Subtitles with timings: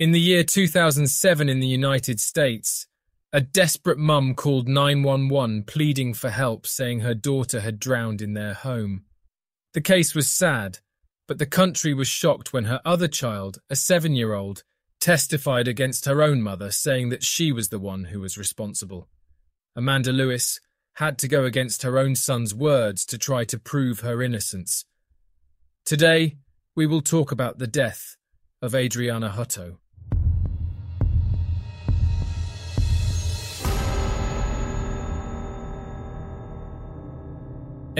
[0.00, 2.86] In the year 2007 in the United States,
[3.34, 8.54] a desperate mum called 911 pleading for help, saying her daughter had drowned in their
[8.54, 9.02] home.
[9.74, 10.78] The case was sad,
[11.28, 14.64] but the country was shocked when her other child, a seven year old,
[15.02, 19.06] testified against her own mother, saying that she was the one who was responsible.
[19.76, 20.60] Amanda Lewis
[20.94, 24.86] had to go against her own son's words to try to prove her innocence.
[25.84, 26.38] Today,
[26.74, 28.16] we will talk about the death
[28.62, 29.76] of Adriana Hutto.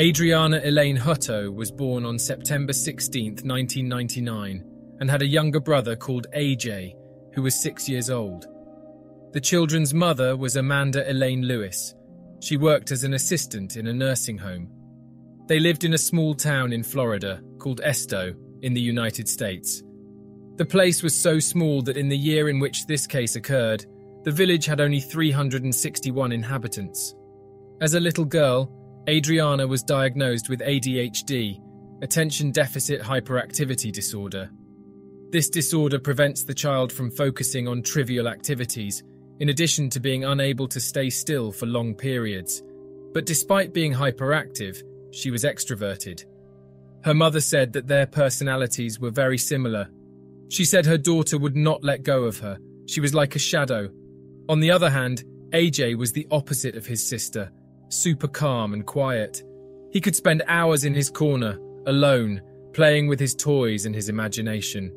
[0.01, 4.65] Adriana Elaine Hutto was born on September 16, 1999,
[4.99, 6.95] and had a younger brother called AJ,
[7.35, 8.47] who was six years old.
[9.35, 11.95] The children's mother was Amanda Elaine Lewis.
[12.41, 14.71] She worked as an assistant in a nursing home.
[15.49, 19.83] They lived in a small town in Florida called Esto in the United States.
[20.57, 23.85] The place was so small that in the year in which this case occurred,
[24.25, 27.15] the village had only 361 inhabitants.
[27.83, 28.80] As a little girl,
[29.11, 31.61] Adriana was diagnosed with ADHD,
[32.01, 34.49] attention deficit hyperactivity disorder.
[35.31, 39.03] This disorder prevents the child from focusing on trivial activities,
[39.41, 42.63] in addition to being unable to stay still for long periods.
[43.13, 44.81] But despite being hyperactive,
[45.11, 46.25] she was extroverted.
[47.03, 49.89] Her mother said that their personalities were very similar.
[50.51, 52.59] She said her daughter would not let go of her.
[52.87, 53.91] She was like a shadow.
[54.49, 57.51] On the other hand, AJ was the opposite of his sister
[57.91, 59.43] super calm and quiet.
[59.91, 62.41] He could spend hours in his corner, alone,
[62.73, 64.93] playing with his toys and his imagination.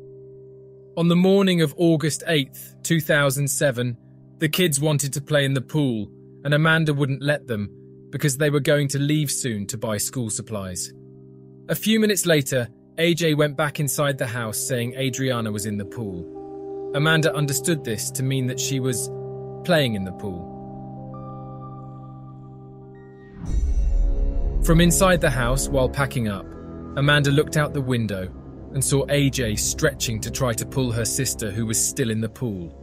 [0.96, 3.96] On the morning of August 8th, 2007,
[4.38, 6.08] the kids wanted to play in the pool,
[6.44, 7.68] and Amanda wouldn't let them
[8.10, 10.92] because they were going to leave soon to buy school supplies.
[11.68, 15.84] A few minutes later, AJ went back inside the house saying Adriana was in the
[15.84, 16.92] pool.
[16.94, 19.10] Amanda understood this to mean that she was
[19.64, 20.53] playing in the pool.
[24.64, 26.46] From inside the house while packing up,
[26.96, 28.32] Amanda looked out the window
[28.72, 32.30] and saw AJ stretching to try to pull her sister, who was still in the
[32.30, 32.74] pool,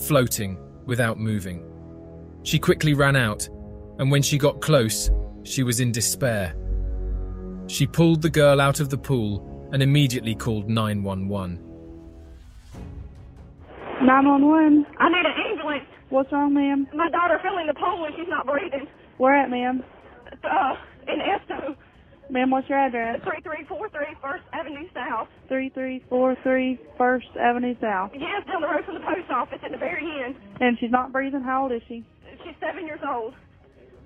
[0.00, 1.64] floating without moving.
[2.42, 3.48] She quickly ran out,
[4.00, 5.12] and when she got close,
[5.44, 6.56] she was in despair.
[7.68, 11.60] She pulled the girl out of the pool and immediately called 911.
[14.02, 14.86] 911.
[14.98, 15.84] I need an ambulance.
[16.08, 16.88] What's wrong, ma'am?
[16.92, 18.88] My daughter fell in the pool and she's not breathing.
[19.18, 19.84] Where at, ma'am?
[20.42, 20.74] Uh,
[21.08, 21.76] in Esto,
[22.30, 23.20] Ma'am, what's your address?
[23.24, 25.28] 3343 First Avenue South.
[25.48, 28.10] 3343 First Avenue South.
[28.12, 30.36] Yes, down the road from the post office at the very end.
[30.60, 31.40] And she's not breathing.
[31.40, 32.04] How old is she?
[32.44, 33.32] She's seven years old.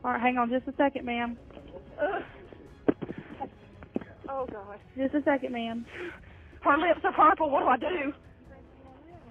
[0.05, 1.37] All right, hang on just a second, ma'am.
[1.99, 2.21] Uh,
[4.29, 4.79] oh, God.
[4.97, 5.85] Just a second, ma'am.
[6.63, 7.51] Her lips are purple.
[7.51, 8.13] What do I do?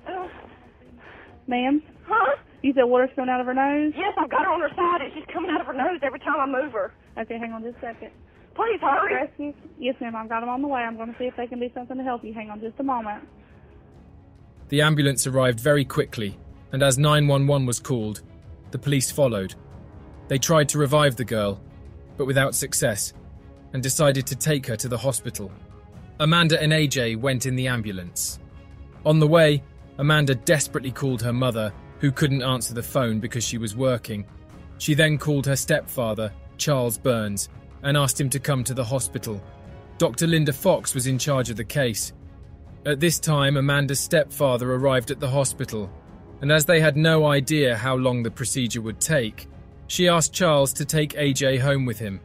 [0.08, 0.28] Uh,
[1.48, 2.36] Ma'am, huh?
[2.62, 3.94] you said water's coming out of her nose?
[3.96, 6.20] Yes, I've got her on her side and she's coming out of her nose every
[6.20, 6.94] time I move her.
[7.18, 8.12] Okay, hang on just a second.
[8.56, 9.16] Please hurry.
[9.16, 9.54] Rescue?
[9.80, 10.82] Yes, ma'am, I've got them on the way.
[10.82, 12.34] I'm going to see if they can do something to help you.
[12.34, 13.28] Hang on just a moment.
[14.70, 16.38] The ambulance arrived very quickly,
[16.72, 18.22] and as 911 was called,
[18.72, 19.56] the police followed.
[20.28, 21.62] They tried to revive the girl,
[22.18, 23.14] but without success,
[23.74, 25.52] and decided to take her to the hospital.
[26.20, 28.40] Amanda and AJ went in the ambulance.
[29.06, 29.64] On the way,
[29.98, 34.26] Amanda desperately called her mother, who couldn't answer the phone because she was working.
[34.78, 37.50] She then called her stepfather, Charles Burns,
[37.84, 39.42] and asked him to come to the hospital.
[39.98, 40.28] Dr.
[40.28, 42.14] Linda Fox was in charge of the case.
[42.86, 45.92] At this time, Amanda's stepfather arrived at the hospital,
[46.42, 49.48] and as they had no idea how long the procedure would take,
[49.88, 52.22] she asked Charles to take AJ home with him.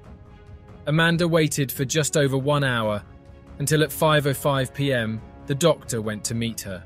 [0.87, 3.03] Amanda waited for just over one hour
[3.59, 5.21] until at 5:05 p.m.
[5.47, 6.85] the doctor went to meet her.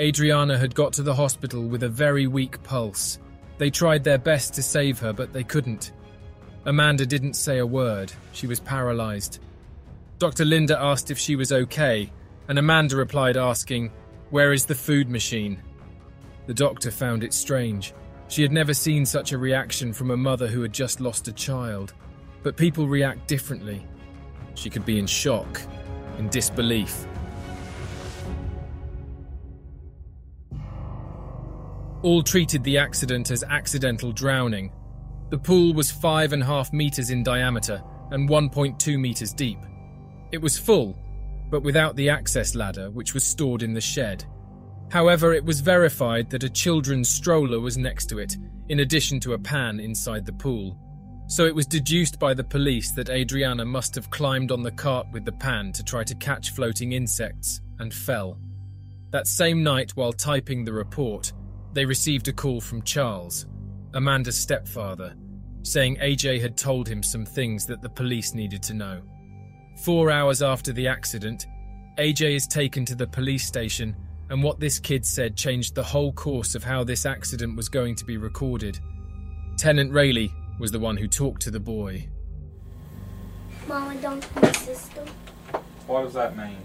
[0.00, 3.18] Adriana had got to the hospital with a very weak pulse.
[3.58, 5.92] They tried their best to save her, but they couldn't.
[6.64, 8.12] Amanda didn't say a word.
[8.32, 9.40] She was paralyzed.
[10.18, 10.44] Dr.
[10.44, 12.10] Linda asked if she was okay,
[12.48, 13.92] and Amanda replied asking,
[14.30, 15.62] Where is the food machine?
[16.46, 17.94] The doctor found it strange.
[18.28, 21.32] She had never seen such a reaction from a mother who had just lost a
[21.32, 21.94] child.
[22.42, 23.86] But people react differently.
[24.54, 25.60] She could be in shock,
[26.18, 27.06] in disbelief.
[32.02, 34.72] All treated the accident as accidental drowning.
[35.30, 39.58] The pool was five and a half meters in diameter and 1.2 meters deep.
[40.32, 40.96] It was full,
[41.50, 44.24] but without the access ladder, which was stored in the shed.
[44.90, 48.38] However, it was verified that a children's stroller was next to it,
[48.70, 50.78] in addition to a pan inside the pool.
[51.26, 55.08] So it was deduced by the police that Adriana must have climbed on the cart
[55.12, 58.38] with the pan to try to catch floating insects and fell.
[59.10, 61.32] That same night, while typing the report,
[61.74, 63.46] they received a call from Charles,
[63.98, 65.12] Amanda's stepfather,
[65.64, 69.02] saying AJ had told him some things that the police needed to know.
[69.82, 71.48] Four hours after the accident,
[71.98, 73.96] AJ is taken to the police station,
[74.30, 77.96] and what this kid said changed the whole course of how this accident was going
[77.96, 78.78] to be recorded.
[79.56, 80.30] Tenant Rayleigh
[80.60, 82.08] was the one who talked to the boy.
[83.66, 85.04] Mama, don't my sister.
[85.88, 86.58] What does that mean?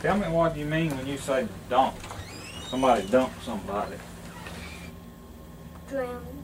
[0.00, 1.94] Tell me what you mean when you say dump.
[2.68, 3.94] Somebody dumped somebody.
[5.92, 6.42] Drowning.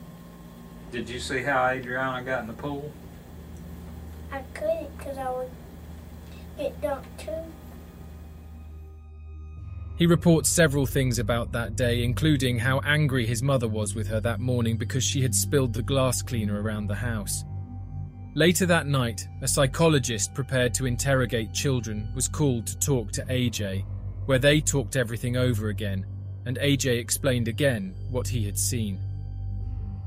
[0.92, 2.92] Did you see how Adriana got in the pool?
[4.30, 5.50] I couldn't because I would
[6.58, 7.32] get dunked too.
[9.96, 14.20] He reports several things about that day, including how angry his mother was with her
[14.20, 17.42] that morning because she had spilled the glass cleaner around the house.
[18.34, 23.86] Later that night, a psychologist prepared to interrogate children was called to talk to AJ,
[24.26, 26.04] where they talked everything over again,
[26.44, 29.07] and AJ explained again what he had seen.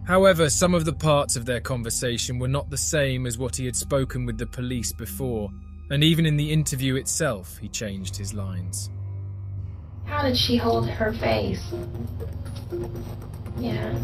[0.06, 3.66] However, some of the parts of their conversation were not the same as what he
[3.66, 5.50] had spoken with the police before,
[5.90, 8.90] and even in the interview itself, he changed his lines.
[10.06, 11.64] How did she hold her face?
[13.58, 13.98] Yeah.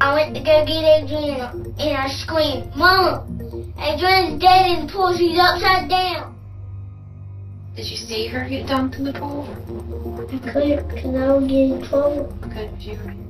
[0.00, 3.26] I went to go get Adriana and I screamed, Mama,
[3.78, 5.14] Adriana's dead in the pool.
[5.16, 6.34] She's upside down.
[7.76, 9.46] Did you see her get dumped in the pool?
[10.32, 12.24] I couldn't because I would get in trouble.
[12.42, 13.21] Good, you were in trouble.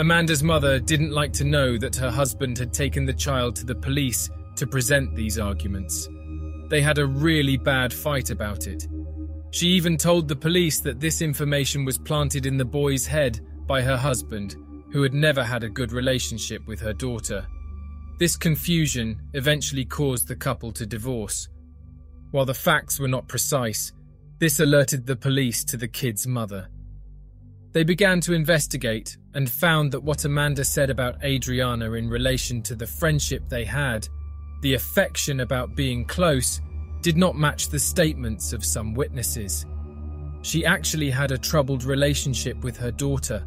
[0.00, 3.74] Amanda's mother didn't like to know that her husband had taken the child to the
[3.74, 6.08] police to present these arguments.
[6.70, 8.88] They had a really bad fight about it.
[9.50, 13.82] She even told the police that this information was planted in the boy's head by
[13.82, 14.56] her husband,
[14.90, 17.46] who had never had a good relationship with her daughter.
[18.18, 21.46] This confusion eventually caused the couple to divorce.
[22.30, 23.92] While the facts were not precise,
[24.38, 26.68] this alerted the police to the kid's mother.
[27.72, 32.74] They began to investigate and found that what Amanda said about Adriana in relation to
[32.74, 34.08] the friendship they had,
[34.60, 36.60] the affection about being close,
[37.00, 39.66] did not match the statements of some witnesses.
[40.42, 43.46] She actually had a troubled relationship with her daughter.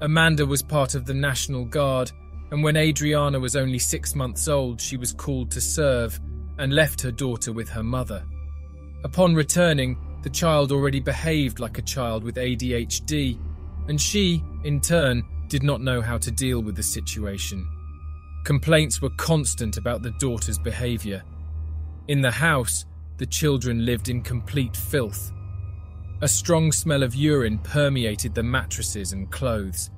[0.00, 2.10] Amanda was part of the National Guard,
[2.50, 6.20] and when Adriana was only six months old, she was called to serve
[6.58, 8.24] and left her daughter with her mother.
[9.04, 13.38] Upon returning, the child already behaved like a child with ADHD,
[13.88, 17.68] and she, in turn, did not know how to deal with the situation.
[18.44, 21.22] Complaints were constant about the daughter's behaviour.
[22.08, 22.84] In the house,
[23.18, 25.32] the children lived in complete filth.
[26.20, 29.90] A strong smell of urine permeated the mattresses and clothes.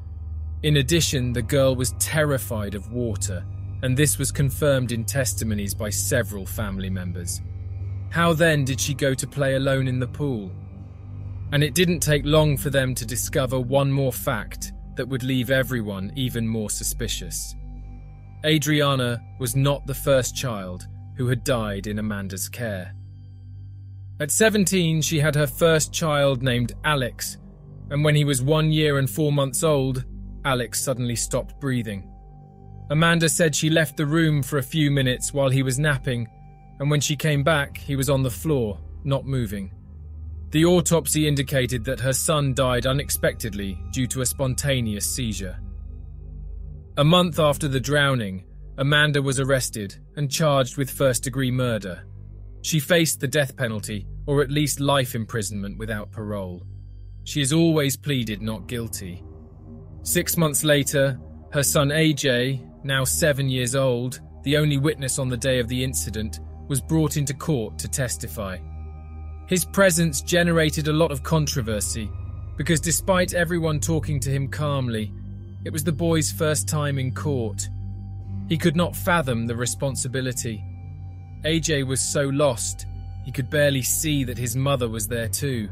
[0.63, 3.45] In addition, the girl was terrified of water,
[3.83, 7.41] and this was confirmed in testimonies by several family members.
[8.11, 10.51] How then did she go to play alone in the pool?
[11.53, 15.51] And it didn't take long for them to discover one more fact that would leave
[15.51, 17.55] everyone even more suspicious.
[18.45, 22.95] Adriana was not the first child who had died in Amanda's care.
[24.19, 27.39] At 17, she had her first child named Alex,
[27.91, 30.05] and when he was one year and four months old,
[30.45, 32.11] Alex suddenly stopped breathing.
[32.91, 36.29] Amanda said she left the room for a few minutes while he was napping,
[36.79, 39.73] and when she came back, he was on the floor, not moving.
[40.51, 45.59] The autopsy indicated that her son died unexpectedly due to a spontaneous seizure.
[46.97, 48.45] A month after the drowning,
[48.79, 52.05] Amanda was arrested and charged with first degree murder.
[52.63, 56.63] She faced the death penalty, or at least life imprisonment without parole.
[57.25, 59.23] She has always pleaded not guilty.
[60.03, 61.19] Six months later,
[61.53, 65.83] her son AJ, now seven years old, the only witness on the day of the
[65.83, 68.59] incident, was brought into court to testify.
[69.47, 72.11] His presence generated a lot of controversy
[72.57, 75.13] because despite everyone talking to him calmly,
[75.65, 77.69] it was the boy's first time in court.
[78.49, 80.65] He could not fathom the responsibility.
[81.45, 82.87] AJ was so lost,
[83.25, 85.69] he could barely see that his mother was there too.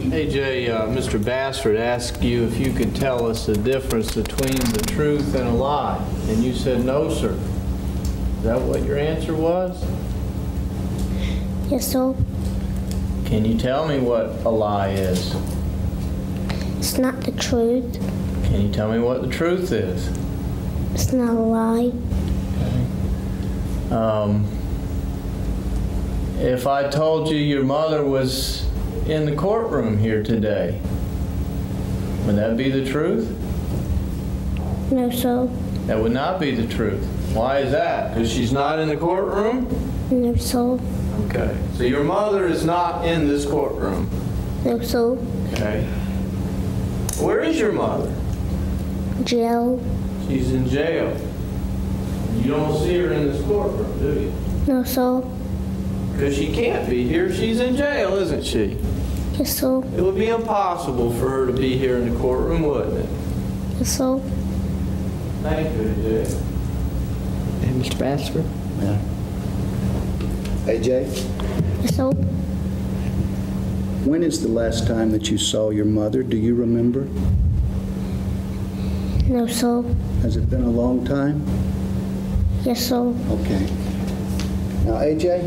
[0.00, 1.22] AJ, uh, Mr.
[1.22, 5.52] Bassford asked you if you could tell us the difference between the truth and a
[5.52, 7.38] lie, and you said no, sir.
[8.38, 9.84] Is that what your answer was?
[11.70, 12.16] Yes, sir.
[13.26, 15.36] Can you tell me what a lie is?
[16.78, 17.94] it's not the truth.
[18.46, 20.08] Can you tell me what the truth is?
[20.94, 21.92] It's not a lie.
[23.96, 24.46] Um,
[26.40, 28.66] if I told you your mother was
[29.06, 30.80] in the courtroom here today,
[32.26, 33.28] would that be the truth?
[34.90, 35.46] No, sir.
[35.86, 37.04] That would not be the truth.
[37.32, 38.12] Why is that?
[38.12, 39.68] Because she's not in the courtroom?
[40.10, 40.80] no, so
[41.26, 41.56] Okay.
[41.76, 44.08] So your mother is not in this courtroom.
[44.64, 45.18] No, so
[45.52, 45.84] Okay.
[47.20, 48.12] Where is your mother?
[49.24, 49.78] jail.
[50.26, 51.14] She's in jail.
[52.36, 54.32] You don't see her in this courtroom, do you?
[54.66, 55.20] No, so
[56.12, 57.32] Because she can't be here.
[57.34, 58.78] She's in jail, isn't she?
[59.38, 62.98] yes, so It would be impossible for her to be here in the courtroom, wouldn't
[62.98, 63.08] it?
[63.78, 64.20] yes, so
[65.42, 66.42] Thank you, AJ.
[67.64, 67.98] And Mr.
[67.98, 68.44] Bassford?
[70.70, 70.86] AJ,
[71.82, 72.12] yes, so
[74.04, 76.22] when is the last time that you saw your mother?
[76.22, 77.06] Do you remember?
[79.28, 79.82] no, so
[80.22, 81.42] Has it been a long time?
[82.62, 83.66] yes, so Okay.
[84.86, 85.42] Now, AJ,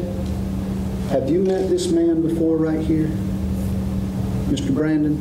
[1.09, 3.07] have you met this man before right here?
[4.51, 4.73] Mr.
[4.75, 5.15] Brandon?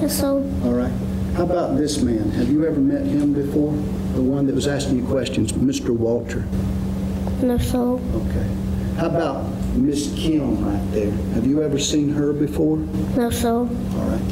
[0.00, 0.92] yes, so All right.
[1.36, 2.30] How about this man?
[2.30, 3.72] Have you ever met him before?
[4.14, 5.90] The one that was asking you questions, Mr.
[5.90, 6.46] Walter?
[7.42, 8.46] no, so Okay.
[9.02, 9.42] How about
[9.74, 11.10] Miss Kim right there?
[11.34, 12.76] Have you ever seen her before?
[12.76, 13.48] no, sir.
[13.48, 14.22] All right.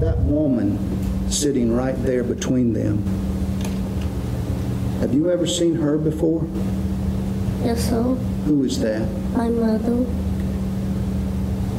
[0.00, 3.02] That woman sitting right there between them,
[5.00, 6.46] have you ever seen her before?
[7.64, 8.02] yes, sir.
[8.44, 9.08] Who is that?
[9.32, 10.04] my mother.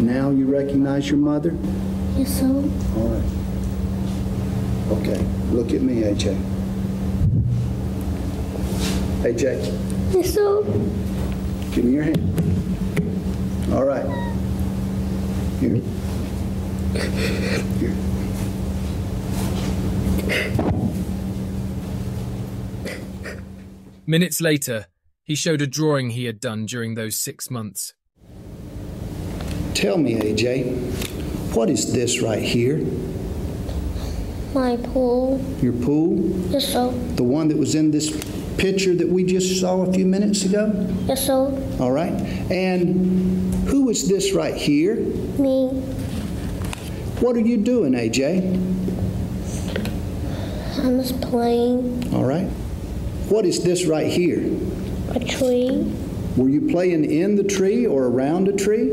[0.01, 1.55] Now you recognize your mother?
[2.17, 2.48] Yes, sir.
[2.48, 3.24] All right.
[4.98, 6.36] Okay, look at me, AJ.
[9.21, 10.65] AJ, yes, so
[11.72, 12.20] give me your hand.
[13.74, 14.06] All right.
[15.60, 15.76] Here.
[17.80, 17.96] Here.
[24.08, 24.88] Minutes later,
[25.24, 27.94] he showed a drawing he had done during those six months.
[29.76, 32.84] Tell me, AJ, what is this right here?
[34.54, 35.40] my pool.
[35.62, 36.18] Your pool?
[36.50, 38.10] Yes, so The one that was in this
[38.60, 40.72] picture that we just saw a few minutes ago?
[41.08, 41.48] yes, so
[41.80, 42.12] All right.
[42.51, 44.96] And who is this right here?
[44.96, 45.70] me.
[47.22, 48.44] What are you doing, AJ?
[50.86, 52.48] I'm just playing All right.
[53.30, 54.39] What is this right here?
[55.16, 55.92] a tree
[56.38, 58.89] Were you playing in the tree or around a tree?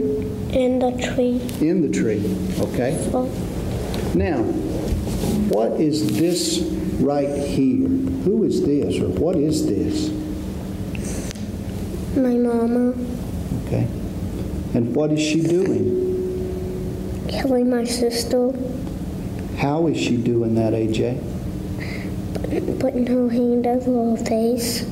[0.53, 1.41] in the tree.
[1.61, 2.23] In the tree.
[2.61, 2.97] Okay.
[3.11, 3.25] So
[4.15, 4.43] Now,
[5.53, 6.61] what is this
[7.01, 7.89] right here?
[7.89, 10.11] Who is this or what is this?
[12.17, 12.95] my mama
[13.67, 13.87] Okay.
[14.75, 16.05] And what is she doing?
[17.29, 18.53] killing my sister,
[19.59, 21.19] How is she doing that, AJ?
[22.81, 24.87] putting her hand over her face.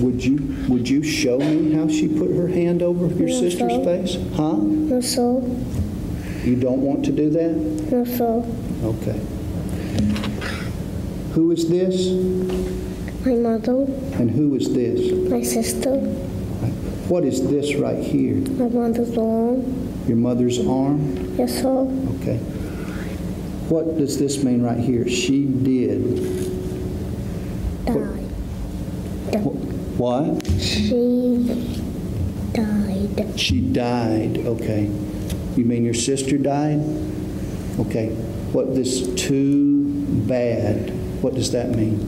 [0.00, 0.36] Would you
[0.68, 3.84] would you show me how she put her hand over your No, sister's sir.
[3.84, 4.16] face?
[4.34, 4.56] Huh?
[4.56, 5.42] No, so
[6.44, 7.52] You don't want to do that?
[7.92, 8.44] no, so
[8.84, 9.18] Okay.
[11.34, 12.08] Who is this
[13.24, 13.84] my mother,
[14.18, 15.12] and who is this?
[15.30, 15.94] my sister,
[17.08, 18.34] What is this right here?
[18.36, 19.64] my mother's arm.
[20.08, 21.34] Your mother's arm?
[21.38, 21.68] Yes, sir.
[22.20, 22.36] Okay.
[23.68, 25.08] What does this mean right here?
[25.08, 26.02] She did.
[27.86, 28.28] died.
[29.40, 30.46] Wh- What?
[30.60, 31.38] She
[32.52, 33.38] died.
[33.40, 34.38] She died.
[34.38, 34.90] Okay.
[35.56, 36.80] You mean your sister died?
[37.80, 38.08] Okay.
[38.52, 39.84] What this too
[40.28, 40.92] bad?
[41.22, 42.00] What does that mean?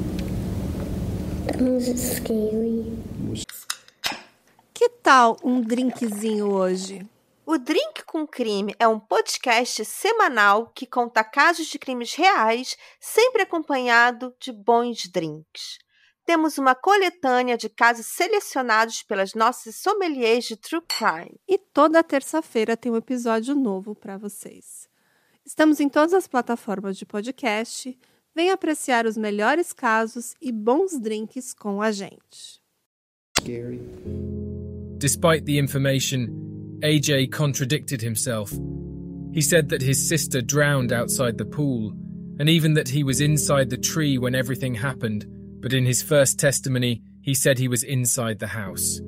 [1.46, 2.84] That means it's scary.
[4.74, 7.06] Que tal um drinkzinho hoje?
[7.46, 13.42] O Drink com Crime é um podcast semanal que conta casos de crimes reais, sempre
[13.42, 15.78] acompanhado de bons drinks.
[16.26, 21.38] Temos uma coletânea de casos selecionados pelas nossas sommeliers de True Crime.
[21.46, 24.88] E toda terça-feira tem um episódio novo para vocês.
[25.46, 27.96] Estamos em todas as plataformas de podcast.
[28.34, 32.60] Venha apreciar os melhores casos e bons drinks com a gente.
[33.38, 33.80] Scary.
[34.98, 36.28] Despite the information,
[36.82, 38.50] AJ contradicted himself.
[39.32, 41.92] He said that his sister drowned outside the pool,
[42.40, 45.26] and even that he was inside the tree when everything happened,
[45.60, 49.00] but in his first testimony, he said he was inside the house.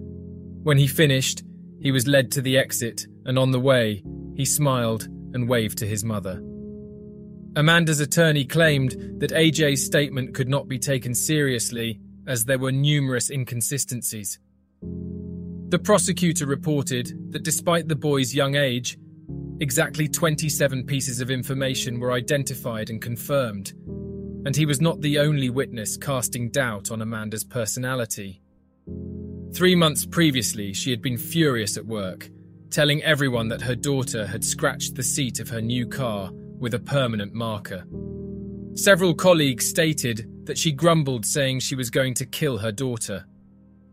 [0.63, 1.43] When he finished,
[1.81, 4.03] he was led to the exit, and on the way,
[4.37, 6.41] he smiled and waved to his mother.
[7.57, 13.31] Amanda's attorney claimed that AJ's statement could not be taken seriously as there were numerous
[13.31, 14.39] inconsistencies.
[15.71, 18.99] The prosecutor reported that despite the boy's young age,
[19.59, 23.73] exactly 27 pieces of information were identified and confirmed,
[24.45, 28.43] and he was not the only witness casting doubt on Amanda's personality.
[29.55, 32.29] Three months previously, she had been furious at work,
[32.69, 36.79] telling everyone that her daughter had scratched the seat of her new car with a
[36.79, 37.85] permanent marker.
[38.75, 43.27] Several colleagues stated that she grumbled, saying she was going to kill her daughter.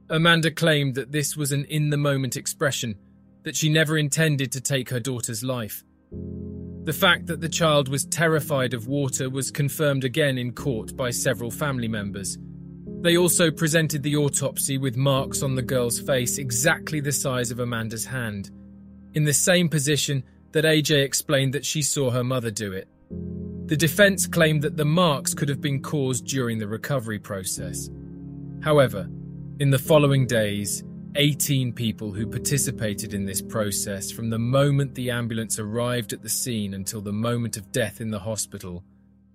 [0.10, 2.96] Amanda claimed that this was an in the moment expression,
[3.43, 5.84] that she never intended to take her daughter's life.
[6.84, 11.12] The fact that the child was terrified of water was confirmed again in court by
[11.12, 12.38] several family members.
[13.01, 17.60] They also presented the autopsy with marks on the girl's face exactly the size of
[17.60, 18.51] Amanda's hand,
[19.13, 22.88] in the same position that AJ explained that she saw her mother do it.
[23.65, 27.89] The defense claimed that the marks could have been caused during the recovery process.
[28.62, 29.10] However,
[29.60, 30.83] in the following days,
[31.15, 36.29] 18 people who participated in this process from the moment the ambulance arrived at the
[36.29, 38.83] scene until the moment of death in the hospital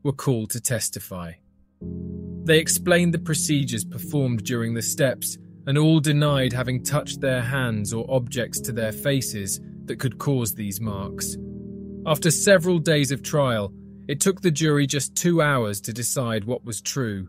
[0.02, 1.32] were called to testify.
[2.44, 7.92] They explained the procedures performed during the steps and all denied having touched their hands
[7.92, 11.36] or objects to their faces that could cause these marks.
[12.06, 13.72] After several days of trial,
[14.06, 17.28] it took the jury just two hours to decide what was true.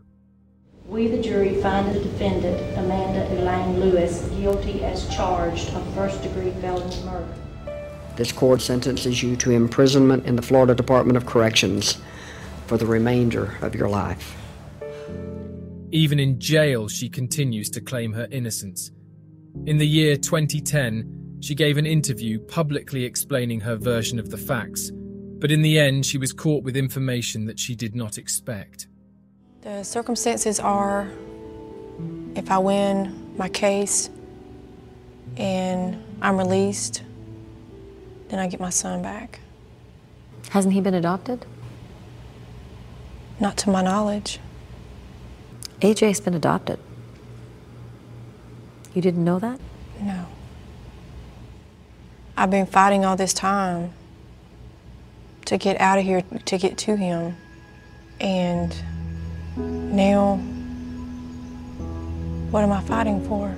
[0.86, 6.52] We, the jury, find the defendant, Amanda Elaine Lewis, guilty as charged of first degree
[6.60, 7.34] felony murder.
[8.16, 11.98] This court sentences you to imprisonment in the Florida Department of Corrections
[12.66, 14.36] for the remainder of your life.
[15.92, 18.90] Even in jail, she continues to claim her innocence.
[19.66, 24.90] In the year 2010, she gave an interview publicly explaining her version of the facts,
[24.92, 28.86] but in the end, she was caught with information that she did not expect.
[29.62, 31.10] The circumstances are
[32.34, 34.10] if I win my case
[35.36, 37.02] and I'm released,
[38.28, 39.40] then I get my son back.
[40.50, 41.46] Hasn't he been adopted?
[43.38, 44.38] Not to my knowledge.
[45.80, 46.78] AJ's been adopted.
[48.94, 49.58] You didn't know that?
[50.00, 50.26] No.
[52.40, 53.92] I've been fighting all this time
[55.44, 57.36] to get out of here, to get to him.
[58.18, 58.74] And
[59.94, 60.36] now,
[62.50, 63.54] what am I fighting for?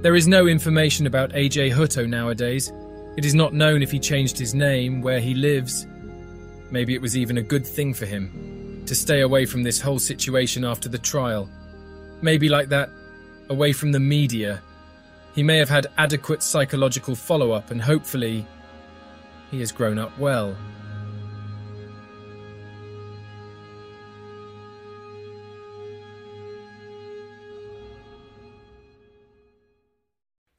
[0.00, 2.72] There is no information about AJ Hutto nowadays.
[3.18, 5.86] It is not known if he changed his name, where he lives.
[6.70, 9.98] Maybe it was even a good thing for him to stay away from this whole
[9.98, 11.50] situation after the trial.
[12.22, 12.88] Maybe like that,
[13.50, 14.62] away from the media.
[15.34, 18.46] He may have had adequate psychological follow up and hopefully
[19.50, 20.56] he has grown up well.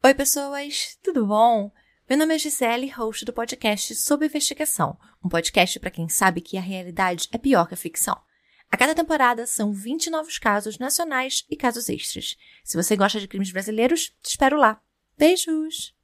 [0.04, 1.72] Oi, pessoas, tudo bom?
[2.08, 6.58] Meu nome é Gisele, host do podcast Sob Investigação, um podcast para quem sabe que
[6.58, 8.16] a realidade é pior que a ficção.
[8.72, 12.36] A cada temporada são 20 novos casos nacionais e casos extras.
[12.64, 14.82] Se você gosta de crimes brasileiros, te espero lá.
[15.18, 15.94] Beijos!